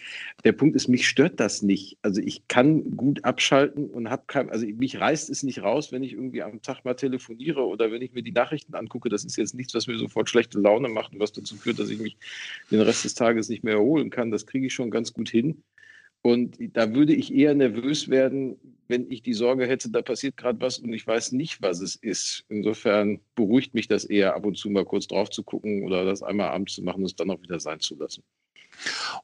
der 0.45 0.53
Punkt 0.53 0.75
ist, 0.75 0.89
mich 0.89 1.07
stört 1.07 1.39
das 1.39 1.63
nicht. 1.63 1.99
Also 2.03 2.21
ich 2.21 2.49
kann 2.49 2.97
gut 2.97 3.25
abschalten 3.25 3.91
und 3.91 4.11
habe 4.11 4.25
kein, 4.27 4.51
also 4.51 4.67
mich 4.67 4.99
reißt 4.99 5.29
es 5.31 5.43
nicht 5.43 5.63
raus, 5.63 5.93
wenn 5.93 6.03
ich 6.03 6.13
irgendwie 6.13 6.43
am 6.43 6.63
Tag 6.63 6.85
mal 6.85 6.95
telefoniere 6.95 7.67
oder 7.67 7.93
wenn 7.93 8.03
ich 8.03 8.13
mir 8.13 8.23
die 8.23 8.33
Nachrichten 8.33 8.75
angucke. 8.75 9.09
Das 9.11 9.25
ist 9.25 9.37
jetzt 9.37 9.55
nichts, 9.55 9.75
was 9.75 9.87
mir 9.87 9.99
sofort 9.99 10.31
schlechte 10.31 10.59
Laune 10.59 10.89
macht 10.89 11.13
und 11.13 11.21
was 11.21 11.33
dazu 11.33 11.57
führt, 11.57 11.79
dass 11.79 11.91
ich 11.91 12.01
mich 12.01 12.17
den 12.71 12.81
Rest 12.81 13.05
des 13.05 13.15
Tages 13.15 13.49
nicht 13.49 13.65
mehr 13.65 13.75
erholen 13.75 14.11
kann. 14.11 14.31
Das 14.31 14.47
kriege 14.47 14.67
ich 14.67 14.75
schon 14.75 14.91
ganz 14.91 15.13
gut 15.13 15.29
hin. 15.29 15.63
Und 16.23 16.57
da 16.73 16.95
würde 16.95 17.15
ich 17.15 17.35
eher 17.35 17.55
nervös 17.55 18.09
werden, 18.09 18.57
wenn 18.89 19.11
ich 19.11 19.23
die 19.23 19.35
Sorge 19.35 19.67
hätte, 19.67 19.91
da 19.91 20.03
passiert 20.03 20.37
gerade 20.37 20.61
was 20.61 20.79
und 20.79 20.93
ich 20.93 21.07
weiß 21.07 21.33
nicht, 21.33 21.63
was 21.63 21.81
es 21.81 21.95
ist. 21.95 22.45
Insofern 22.49 23.21
beruhigt 23.35 23.75
mich 23.75 23.89
das 23.89 24.05
eher, 24.05 24.35
ab 24.35 24.47
und 24.47 24.57
zu 24.57 24.71
mal 24.71 24.85
kurz 24.85 25.07
drauf 25.07 25.31
zu 25.31 25.43
gucken 25.43 25.85
oder 25.85 26.05
das 26.05 26.23
einmal 26.23 26.49
abends 26.49 26.75
zu 26.75 26.83
machen 26.83 27.01
und 27.01 27.07
es 27.07 27.17
dann 27.17 27.31
auch 27.31 27.43
wieder 27.43 27.61
sein 27.61 27.81
zu 27.81 27.97
lassen. 27.97 28.23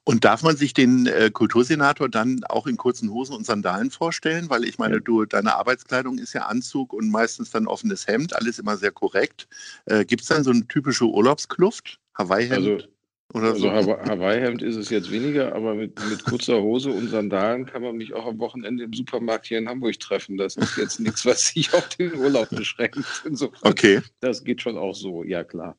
Und 0.05 0.25
darf 0.25 0.43
man 0.43 0.57
sich 0.57 0.73
den 0.75 1.07
äh, 1.07 1.31
Kultursenator 1.31 2.09
dann 2.09 2.45
auch 2.45 2.67
in 2.67 2.76
kurzen 2.76 3.11
Hosen 3.11 3.35
und 3.35 3.45
Sandalen 3.45 3.90
vorstellen? 3.90 4.49
Weil 4.49 4.64
ich 4.64 4.79
meine, 4.79 5.00
du, 5.00 5.25
deine 5.25 5.57
Arbeitskleidung 5.57 6.19
ist 6.19 6.33
ja 6.33 6.43
Anzug 6.43 6.93
und 6.93 7.11
meistens 7.11 7.50
dann 7.50 7.67
offenes 7.67 8.07
Hemd, 8.07 8.35
alles 8.35 8.59
immer 8.59 8.76
sehr 8.76 8.93
korrekt. 8.93 9.49
Äh, 9.87 10.05
Gibt 10.05 10.23
es 10.23 10.29
dann 10.29 10.45
so 10.45 10.50
eine 10.50 10.67
typische 10.67 11.05
Urlaubskluft? 11.05 11.99
Hawaii-Hemd? 12.17 12.69
Also, 12.69 12.88
oder 13.32 13.52
also 13.52 13.60
so. 13.60 13.70
Hawaii-Hemd 13.70 14.62
ist 14.62 14.76
es 14.76 14.90
jetzt 14.90 15.10
weniger, 15.10 15.54
aber 15.54 15.75
mit, 15.75 15.99
mit 16.08 16.25
kurzer 16.25 16.60
Hose 16.60 16.90
und 16.90 17.08
Sandalen 17.08 17.64
kann 17.64 17.82
man 17.82 17.96
mich 17.96 18.12
auch 18.12 18.26
am 18.26 18.38
Wochenende 18.38 18.84
im 18.84 18.92
Supermarkt 18.92 19.46
hier 19.46 19.58
in 19.58 19.68
Hamburg 19.68 20.00
treffen. 20.00 20.37
Das 20.37 20.56
ist 20.56 20.76
jetzt 20.76 20.99
nichts, 21.00 21.25
was 21.25 21.49
sich 21.49 21.72
auf 21.72 21.88
den 21.90 22.16
Urlaub 22.16 22.50
beschränkt. 22.50 22.99
Insofern, 23.25 23.70
okay. 23.70 24.00
Das 24.20 24.42
geht 24.42 24.62
schon 24.62 24.76
auch 24.76 24.94
so, 24.94 25.22
ja 25.22 25.44
klar. 25.44 25.76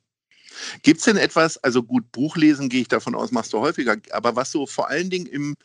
Gibt 0.83 0.99
es 0.99 1.05
denn 1.05 1.17
etwas, 1.17 1.57
also 1.57 1.83
gut, 1.83 2.11
Buchlesen 2.11 2.69
gehe 2.69 2.81
ich 2.81 2.87
davon 2.87 3.15
aus, 3.15 3.31
machst 3.31 3.53
du 3.53 3.59
häufiger, 3.59 3.97
aber 4.11 4.35
was 4.35 4.51
so 4.51 4.65
vor 4.65 4.89
allen 4.89 5.09
Dingen 5.09 5.25
im, 5.25 5.55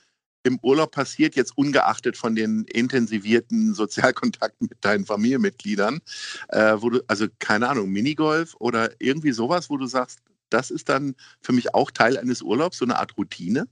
im 0.42 0.58
Urlaub 0.62 0.92
passiert, 0.92 1.36
jetzt 1.36 1.56
ungeachtet 1.56 2.16
von 2.16 2.34
den 2.34 2.64
intensivierten 2.64 3.74
Sozialkontakten 3.74 4.68
mit 4.70 4.84
deinen 4.84 5.06
Familienmitgliedern, 5.06 6.00
äh, 6.48 6.74
wo 6.78 6.90
du, 6.90 7.04
also 7.06 7.26
keine 7.38 7.68
Ahnung, 7.68 7.90
Minigolf 7.90 8.56
oder 8.58 8.90
irgendwie 8.98 9.32
sowas, 9.32 9.70
wo 9.70 9.76
du 9.76 9.86
sagst, 9.86 10.20
das 10.50 10.70
ist 10.70 10.88
dann 10.88 11.14
für 11.40 11.52
mich 11.52 11.74
auch 11.74 11.90
Teil 11.90 12.18
eines 12.18 12.42
Urlaubs, 12.42 12.78
so 12.78 12.84
eine 12.84 12.98
Art 12.98 13.16
Routine? 13.16 13.66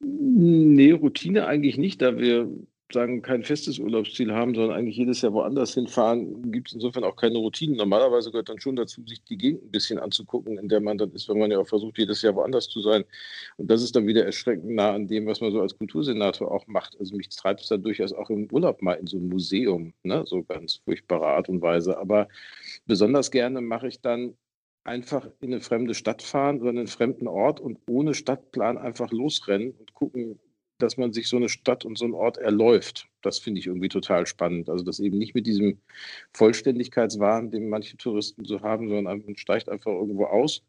Nee, 0.00 0.92
Routine 0.92 1.46
eigentlich 1.46 1.78
nicht, 1.78 2.02
da 2.02 2.18
wir 2.18 2.48
sagen, 2.92 3.22
kein 3.22 3.42
festes 3.42 3.78
Urlaubsziel 3.78 4.32
haben, 4.32 4.54
sondern 4.54 4.76
eigentlich 4.76 4.96
jedes 4.96 5.20
Jahr 5.20 5.32
woanders 5.32 5.74
hinfahren, 5.74 6.52
gibt 6.52 6.68
es 6.68 6.74
insofern 6.74 7.02
auch 7.04 7.16
keine 7.16 7.38
Routine. 7.38 7.76
Normalerweise 7.76 8.30
gehört 8.30 8.48
dann 8.48 8.60
schon 8.60 8.76
dazu, 8.76 9.02
sich 9.06 9.24
die 9.24 9.36
Gegend 9.36 9.64
ein 9.64 9.70
bisschen 9.70 9.98
anzugucken, 9.98 10.58
in 10.58 10.68
der 10.68 10.80
man 10.80 10.96
dann 10.98 11.10
ist, 11.12 11.28
wenn 11.28 11.38
man 11.38 11.50
ja 11.50 11.58
auch 11.58 11.66
versucht, 11.66 11.98
jedes 11.98 12.22
Jahr 12.22 12.36
woanders 12.36 12.68
zu 12.68 12.80
sein. 12.80 13.04
Und 13.56 13.70
das 13.70 13.82
ist 13.82 13.96
dann 13.96 14.06
wieder 14.06 14.24
erschreckend 14.24 14.70
nah 14.70 14.92
an 14.92 15.08
dem, 15.08 15.26
was 15.26 15.40
man 15.40 15.50
so 15.50 15.60
als 15.60 15.76
Kultursenator 15.76 16.50
auch 16.50 16.66
macht. 16.68 16.96
Also 17.00 17.16
mich 17.16 17.28
treibt 17.30 17.62
es 17.62 17.68
dann 17.68 17.82
durchaus 17.82 18.12
auch 18.12 18.30
im 18.30 18.48
Urlaub 18.52 18.80
mal 18.82 18.94
in 18.94 19.06
so 19.06 19.16
ein 19.18 19.28
Museum, 19.28 19.92
ne? 20.04 20.22
so 20.26 20.44
ganz 20.44 20.80
furchtbare 20.84 21.26
Art 21.26 21.48
und 21.48 21.62
Weise. 21.62 21.98
Aber 21.98 22.28
besonders 22.86 23.30
gerne 23.32 23.60
mache 23.60 23.88
ich 23.88 24.00
dann 24.00 24.36
einfach 24.86 25.28
in 25.40 25.52
eine 25.52 25.60
fremde 25.60 25.94
Stadt 25.94 26.22
fahren 26.22 26.60
oder 26.60 26.70
in 26.70 26.78
einen 26.78 26.86
fremden 26.86 27.28
Ort 27.28 27.60
und 27.60 27.78
ohne 27.88 28.14
Stadtplan 28.14 28.78
einfach 28.78 29.10
losrennen 29.10 29.72
und 29.72 29.94
gucken, 29.94 30.38
dass 30.78 30.96
man 30.96 31.12
sich 31.12 31.28
so 31.28 31.36
eine 31.36 31.48
Stadt 31.48 31.84
und 31.84 31.96
so 31.96 32.04
einen 32.04 32.14
Ort 32.14 32.36
erläuft. 32.38 33.08
Das 33.22 33.38
finde 33.38 33.60
ich 33.60 33.66
irgendwie 33.66 33.88
total 33.88 34.26
spannend. 34.26 34.68
Also 34.68 34.84
das 34.84 35.00
eben 35.00 35.18
nicht 35.18 35.34
mit 35.34 35.46
diesem 35.46 35.78
Vollständigkeitswahn, 36.34 37.50
den 37.50 37.68
manche 37.68 37.96
Touristen 37.96 38.44
so 38.44 38.60
haben, 38.60 38.88
sondern 38.88 39.24
man 39.24 39.36
steigt 39.36 39.68
einfach 39.68 39.92
irgendwo 39.92 40.26
aus 40.26 40.62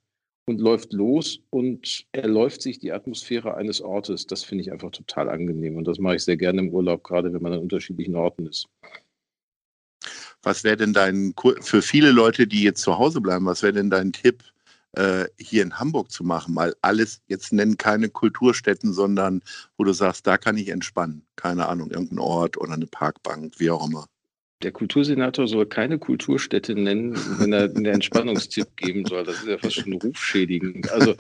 und 0.48 0.62
läuft 0.62 0.94
los 0.94 1.42
und 1.50 2.08
erläuft 2.14 2.62
sich 2.62 2.80
die 2.80 2.94
Atmosphäre 2.94 3.56
eines 3.56 3.82
Ortes. 3.82 4.26
Das 4.26 4.44
finde 4.44 4.64
ich 4.64 4.72
einfach 4.72 4.92
total 4.92 5.30
angenehm 5.30 5.76
und 5.76 5.88
das 5.88 6.00
mache 6.00 6.16
ich 6.16 6.24
sehr 6.24 6.38
gerne 6.38 6.62
im 6.62 6.70
Urlaub, 6.70 7.04
gerade 7.04 7.34
wenn 7.34 7.42
man 7.42 7.54
an 7.54 7.60
unterschiedlichen 7.60 8.16
Orten 8.16 8.48
ist. 8.48 8.70
Was 10.48 10.64
wäre 10.64 10.78
denn 10.78 10.94
dein, 10.94 11.34
für 11.60 11.82
viele 11.82 12.12
Leute, 12.12 12.48
die 12.48 12.64
jetzt 12.64 12.82
zu 12.82 12.98
Hause 12.98 13.20
bleiben, 13.20 13.46
was 13.46 13.64
wäre 13.64 13.74
denn 13.74 13.90
dein 13.90 14.14
Tipp, 14.14 14.46
äh, 14.94 15.26
hier 15.38 15.62
in 15.62 15.78
Hamburg 15.78 16.10
zu 16.10 16.24
machen? 16.24 16.54
Mal 16.54 16.74
alles, 16.82 17.22
jetzt 17.28 17.52
nennen 17.52 17.76
keine 17.76 18.08
Kulturstätten, 18.08 18.94
sondern 18.94 19.42
wo 19.76 19.84
du 19.84 19.92
sagst, 19.92 20.26
da 20.26 20.38
kann 20.38 20.56
ich 20.56 20.70
entspannen. 20.70 21.26
Keine 21.36 21.68
Ahnung, 21.68 21.92
irgendein 21.92 22.20
Ort 22.20 22.56
oder 22.56 22.76
eine 22.76 22.88
Parkbank, 22.88 23.56
wie 23.58 23.70
auch 23.70 23.86
immer. 23.86 24.06
Der 24.64 24.72
Kultursenator 24.72 25.50
soll 25.50 25.66
keine 25.66 26.00
Kulturstätte 26.00 26.76
nennen, 26.76 27.18
wenn 27.40 27.52
er 27.52 27.64
einen 27.64 27.84
Entspannungstipp 27.84 28.78
geben 28.78 29.06
soll. 29.06 29.26
Das 29.26 29.40
ist 29.40 29.48
ja 29.48 29.58
fast 29.58 29.76
schon 29.76 29.92
rufschädigend. 29.96 30.90
Also 30.94 31.14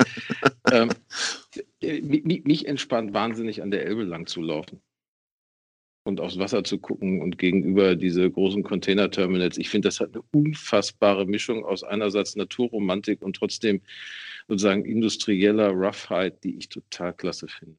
ähm, 0.71 0.89
mich 1.81 2.65
entspannt 2.65 3.13
wahnsinnig 3.13 3.61
an 3.61 3.71
der 3.71 3.85
Elbe 3.87 4.03
lang 4.03 4.25
zu 4.25 4.41
laufen 4.41 4.79
und 6.07 6.21
aufs 6.21 6.39
Wasser 6.39 6.63
zu 6.63 6.79
gucken 6.79 7.21
und 7.21 7.37
gegenüber 7.37 7.95
diese 7.95 8.29
großen 8.31 8.63
Containerterminals. 8.63 9.57
Ich 9.57 9.69
finde, 9.69 9.89
das 9.89 9.99
hat 9.99 10.13
eine 10.13 10.23
unfassbare 10.31 11.25
Mischung 11.25 11.65
aus 11.65 11.83
einerseits 11.83 12.35
Naturromantik 12.35 13.21
und 13.21 13.35
trotzdem 13.35 13.81
sozusagen 14.47 14.85
industrieller 14.85 15.69
Roughheit, 15.69 16.43
die 16.43 16.57
ich 16.57 16.69
total 16.69 17.13
klasse 17.13 17.47
finde. 17.47 17.77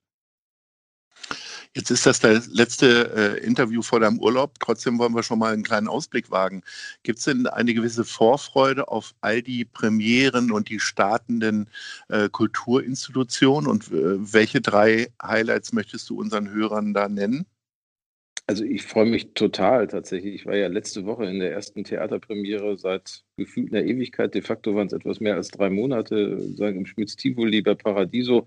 Jetzt 1.75 1.90
ist 1.90 2.06
das 2.06 2.20
das 2.20 2.49
letzte 2.49 3.38
äh, 3.40 3.44
Interview 3.44 3.82
vor 3.82 4.00
deinem 4.00 4.18
Urlaub. 4.18 4.58
Trotzdem 4.58 4.99
wollen 4.99 5.14
wir 5.14 5.23
schon 5.23 5.38
mal 5.38 5.52
einen 5.52 5.62
kleinen 5.62 5.88
Ausblick 5.88 6.30
wagen. 6.30 6.62
Gibt 7.02 7.18
es 7.18 7.26
denn 7.26 7.47
eine 7.47 7.75
gewisse 7.75 8.04
Vorfreude 8.04 8.88
auf 8.88 9.14
all 9.20 9.42
die 9.42 9.64
Premieren 9.64 10.50
und 10.50 10.70
die 10.70 10.80
startenden 10.80 11.68
äh, 12.08 12.28
Kulturinstitutionen? 12.30 13.68
Und 13.68 13.88
äh, 13.92 14.32
welche 14.32 14.61
drei 14.61 15.08
Highlights 15.23 15.73
möchtest 15.73 16.08
du 16.08 16.18
unseren 16.18 16.50
Hörern 16.50 16.94
da 16.94 17.08
nennen? 17.08 17.47
Also 18.50 18.64
ich 18.64 18.82
freue 18.82 19.04
mich 19.04 19.34
total 19.34 19.88
tatsächlich. 19.88 20.34
Ich 20.34 20.46
war 20.46 20.56
ja 20.56 20.68
letzte 20.68 21.04
Woche 21.04 21.26
in 21.26 21.38
der 21.38 21.52
ersten 21.52 21.84
Theaterpremiere 21.84 22.78
seit 22.78 23.22
gefühlt 23.36 23.74
einer 23.74 23.84
Ewigkeit. 23.84 24.34
De 24.34 24.40
facto 24.40 24.74
waren 24.74 24.86
es 24.86 24.94
etwas 24.94 25.20
mehr 25.20 25.34
als 25.34 25.50
drei 25.50 25.68
Monate, 25.68 26.40
sagen 26.56 26.78
im 26.78 26.86
Schmitz 26.86 27.14
Tivoli 27.14 27.60
bei 27.60 27.74
Paradiso. 27.74 28.46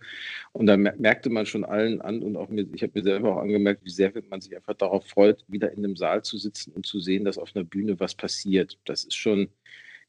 Und 0.54 0.66
da 0.66 0.76
merkte 0.76 1.30
man 1.30 1.46
schon 1.46 1.64
allen 1.64 2.02
an 2.02 2.24
und 2.24 2.36
auch 2.36 2.50
mir, 2.50 2.66
ich 2.74 2.82
habe 2.82 2.94
mir 2.96 3.04
selber 3.04 3.36
auch 3.36 3.42
angemerkt, 3.42 3.86
wie 3.86 3.92
sehr 3.92 4.12
man 4.32 4.42
sich 4.42 4.56
einfach 4.56 4.74
darauf 4.74 5.06
freut, 5.06 5.46
wieder 5.48 5.72
in 5.72 5.86
einem 5.86 5.96
Saal 5.96 6.24
zu 6.24 6.40
sitzen 6.40 6.72
und 6.74 6.88
zu 6.88 7.00
sehen, 7.00 7.24
dass 7.24 7.38
auf 7.38 7.56
einer 7.56 7.64
Bühne 7.64 8.00
was 8.00 8.16
passiert. 8.16 8.80
Das 8.86 9.04
ist 9.04 9.16
schon 9.16 9.50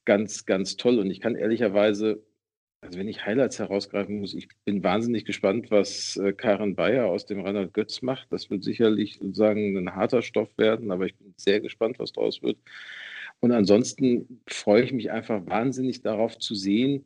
ganz, 0.07 0.47
ganz 0.47 0.79
toll. 0.79 1.01
Und 1.01 1.11
ich 1.11 1.21
kann 1.21 1.37
ehrlicherweise 1.37 2.23
also 2.83 2.99
wenn 2.99 3.09
ich 3.09 3.25
Highlights 3.25 3.61
herausgreifen 3.61 4.21
muss, 4.21 4.35
ich 4.35 4.49
bin 4.65 4.83
wahnsinnig 4.83 5.25
gespannt, 5.25 5.71
was 5.71 6.17
äh, 6.17 6.33
Karen 6.33 6.75
Bayer 6.75 7.07
aus 7.07 7.25
dem 7.25 7.41
Reinhard 7.41 7.73
Götz 7.73 8.03
macht. 8.03 8.33
Das 8.33 8.51
wird 8.51 8.65
sicherlich 8.65 9.19
sozusagen 9.19 9.77
ein 9.79 9.95
harter 9.95 10.21
Stoff 10.21 10.51
werden, 10.59 10.91
aber 10.91 11.07
ich 11.07 11.17
bin 11.17 11.33
sehr 11.37 11.61
gespannt, 11.61 12.01
was 12.01 12.13
daraus 12.13 12.43
wird. 12.43 12.59
Und 13.39 13.53
ansonsten 13.53 14.43
freue 14.49 14.83
ich 14.83 14.93
mich 14.93 15.13
einfach 15.13 15.47
wahnsinnig 15.47 16.03
darauf 16.03 16.39
zu 16.39 16.57
sehen, 16.57 17.05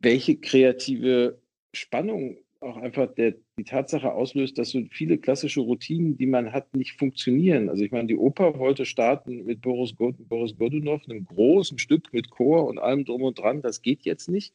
welche 0.00 0.36
kreative 0.36 1.40
Spannung 1.74 2.38
auch 2.60 2.76
einfach 2.76 3.12
der, 3.14 3.34
die 3.60 3.70
Tatsache 3.70 4.12
auslöst, 4.12 4.58
dass 4.58 4.70
so 4.70 4.82
viele 4.90 5.18
klassische 5.18 5.60
Routinen, 5.60 6.16
die 6.16 6.26
man 6.26 6.52
hat, 6.52 6.74
nicht 6.74 6.98
funktionieren. 6.98 7.68
Also 7.68 7.84
ich 7.84 7.92
meine, 7.92 8.08
die 8.08 8.16
Oper 8.16 8.58
wollte 8.58 8.86
starten 8.86 9.44
mit 9.44 9.60
Boris, 9.60 9.94
God 9.96 10.16
Boris 10.28 10.56
Godunov, 10.56 11.02
einem 11.08 11.26
großen 11.26 11.78
Stück 11.78 12.12
mit 12.12 12.30
Chor 12.30 12.66
und 12.66 12.78
allem 12.78 13.04
drum 13.04 13.22
und 13.22 13.38
dran. 13.38 13.60
Das 13.60 13.82
geht 13.82 14.02
jetzt 14.04 14.28
nicht. 14.28 14.54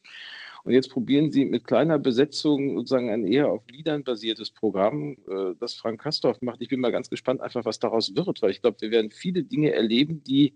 Und 0.64 0.72
jetzt 0.72 0.90
probieren 0.90 1.30
sie 1.30 1.44
mit 1.44 1.64
kleiner 1.64 2.00
Besetzung 2.00 2.76
sozusagen 2.76 3.08
ein 3.08 3.24
eher 3.24 3.48
auf 3.48 3.62
Liedern 3.70 4.02
basiertes 4.02 4.50
Programm, 4.50 5.16
äh, 5.28 5.54
das 5.60 5.74
Frank 5.74 6.00
Kastorf 6.00 6.42
macht. 6.42 6.60
Ich 6.60 6.68
bin 6.68 6.80
mal 6.80 6.90
ganz 6.90 7.08
gespannt, 7.08 7.40
einfach 7.40 7.64
was 7.64 7.78
daraus 7.78 8.16
wird, 8.16 8.42
weil 8.42 8.50
ich 8.50 8.62
glaube, 8.62 8.80
wir 8.80 8.90
werden 8.90 9.12
viele 9.12 9.44
Dinge 9.44 9.72
erleben, 9.72 10.24
die 10.24 10.54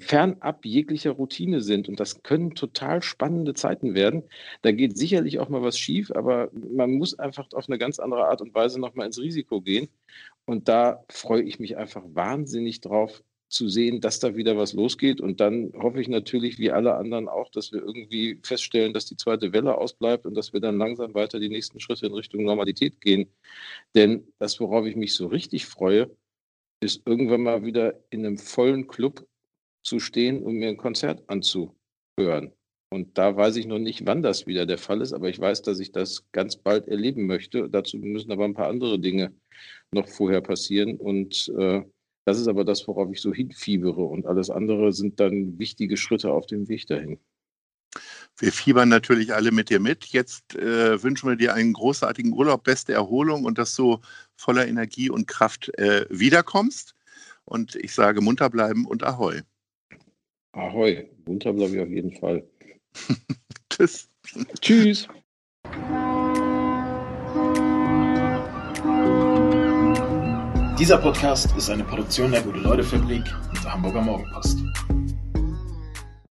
fernab 0.00 0.64
jeglicher 0.64 1.12
Routine 1.12 1.60
sind. 1.60 1.88
Und 1.88 2.00
das 2.00 2.22
können 2.22 2.54
total 2.54 3.02
spannende 3.02 3.54
Zeiten 3.54 3.94
werden. 3.94 4.24
Da 4.62 4.72
geht 4.72 4.96
sicherlich 4.96 5.38
auch 5.38 5.48
mal 5.48 5.62
was 5.62 5.78
schief, 5.78 6.10
aber 6.12 6.50
man 6.52 6.92
muss 6.92 7.18
einfach 7.18 7.48
auf 7.52 7.68
eine 7.68 7.78
ganz 7.78 7.98
andere 7.98 8.26
Art 8.26 8.40
und 8.40 8.54
Weise 8.54 8.80
nochmal 8.80 9.06
ins 9.06 9.20
Risiko 9.20 9.60
gehen. 9.60 9.88
Und 10.46 10.68
da 10.68 11.04
freue 11.10 11.42
ich 11.42 11.58
mich 11.58 11.76
einfach 11.76 12.02
wahnsinnig 12.06 12.80
drauf 12.80 13.22
zu 13.48 13.68
sehen, 13.68 14.00
dass 14.00 14.18
da 14.20 14.36
wieder 14.36 14.56
was 14.56 14.72
losgeht. 14.72 15.20
Und 15.20 15.40
dann 15.40 15.72
hoffe 15.76 16.00
ich 16.00 16.08
natürlich, 16.08 16.58
wie 16.58 16.70
alle 16.70 16.94
anderen 16.94 17.28
auch, 17.28 17.50
dass 17.50 17.72
wir 17.72 17.80
irgendwie 17.80 18.40
feststellen, 18.42 18.92
dass 18.94 19.06
die 19.06 19.16
zweite 19.16 19.52
Welle 19.52 19.78
ausbleibt 19.78 20.26
und 20.26 20.34
dass 20.34 20.52
wir 20.52 20.60
dann 20.60 20.78
langsam 20.78 21.14
weiter 21.14 21.38
die 21.38 21.48
nächsten 21.48 21.78
Schritte 21.78 22.06
in 22.06 22.14
Richtung 22.14 22.42
Normalität 22.42 23.00
gehen. 23.00 23.28
Denn 23.94 24.26
das, 24.38 24.58
worauf 24.60 24.86
ich 24.86 24.96
mich 24.96 25.14
so 25.14 25.26
richtig 25.28 25.66
freue, 25.66 26.10
ist 26.80 27.02
irgendwann 27.06 27.42
mal 27.42 27.64
wieder 27.64 27.94
in 28.10 28.26
einem 28.26 28.38
vollen 28.38 28.88
Club 28.88 29.26
zu 29.84 30.00
stehen 30.00 30.42
und 30.42 30.54
mir 30.54 30.68
ein 30.68 30.76
Konzert 30.76 31.22
anzuhören. 31.28 32.52
Und 32.90 33.18
da 33.18 33.36
weiß 33.36 33.56
ich 33.56 33.66
noch 33.66 33.78
nicht, 33.78 34.06
wann 34.06 34.22
das 34.22 34.46
wieder 34.46 34.66
der 34.66 34.78
Fall 34.78 35.00
ist, 35.00 35.12
aber 35.12 35.28
ich 35.28 35.38
weiß, 35.38 35.62
dass 35.62 35.80
ich 35.80 35.90
das 35.92 36.24
ganz 36.32 36.56
bald 36.56 36.86
erleben 36.86 37.26
möchte. 37.26 37.68
Dazu 37.68 37.98
müssen 37.98 38.30
aber 38.30 38.44
ein 38.44 38.54
paar 38.54 38.68
andere 38.68 39.00
Dinge 39.00 39.32
noch 39.92 40.08
vorher 40.08 40.40
passieren. 40.40 40.96
Und 40.96 41.52
äh, 41.58 41.82
das 42.24 42.38
ist 42.38 42.46
aber 42.46 42.64
das, 42.64 42.86
worauf 42.86 43.10
ich 43.10 43.20
so 43.20 43.34
hinfiebere. 43.34 44.02
Und 44.02 44.26
alles 44.26 44.48
andere 44.48 44.92
sind 44.92 45.18
dann 45.18 45.58
wichtige 45.58 45.96
Schritte 45.96 46.32
auf 46.32 46.46
dem 46.46 46.68
Weg 46.68 46.86
dahin. 46.86 47.18
Wir 48.36 48.52
fiebern 48.52 48.88
natürlich 48.88 49.34
alle 49.34 49.52
mit 49.52 49.70
dir 49.70 49.80
mit. 49.80 50.06
Jetzt 50.06 50.54
äh, 50.54 51.02
wünschen 51.02 51.28
wir 51.28 51.36
dir 51.36 51.54
einen 51.54 51.72
großartigen 51.72 52.32
Urlaub, 52.32 52.64
beste 52.64 52.92
Erholung 52.92 53.44
und 53.44 53.58
dass 53.58 53.74
du 53.74 53.98
voller 54.36 54.66
Energie 54.66 55.10
und 55.10 55.26
Kraft 55.26 55.76
äh, 55.78 56.06
wiederkommst. 56.10 56.94
Und 57.44 57.74
ich 57.76 57.92
sage 57.92 58.20
munter 58.20 58.50
bleiben 58.50 58.86
und 58.86 59.04
Ahoi. 59.04 59.42
Ahoi. 60.54 61.08
Munter 61.26 61.52
bleibe 61.52 61.74
ich 61.74 61.80
auf 61.80 61.88
jeden 61.88 62.12
Fall. 62.12 62.44
Tschüss. 63.70 64.08
Tschüss. 64.60 65.08
Dieser 70.78 70.98
Podcast 70.98 71.56
ist 71.56 71.70
eine 71.70 71.82
Produktion 71.84 72.30
der 72.30 72.42
Gute-Leute-Fabrik 72.42 73.24
und 73.48 73.64
der 73.64 73.72
Hamburger 73.72 74.02
Morgenpost. 74.02 74.58